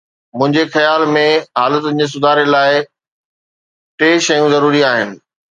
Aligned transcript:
منهنجي 0.37 0.61
خيال 0.75 1.03
۾ 1.17 1.25
حالتن 1.59 1.99
جي 2.03 2.07
سڌاري 2.13 2.45
لاءِ 2.55 2.81
ٽي 3.99 4.11
شيون 4.31 4.57
ضروري 4.57 4.85
آهن. 4.93 5.17